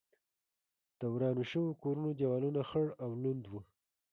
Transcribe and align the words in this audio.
د 0.99 1.01
ورانو 1.13 1.43
شوو 1.51 1.77
کورونو 1.81 2.09
دېوالونه 2.19 2.61
خړ 2.69 2.87
او 3.03 3.09
لوند 3.21 3.43
و. 3.47 3.53